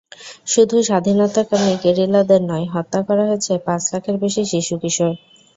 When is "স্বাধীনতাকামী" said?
0.83-1.73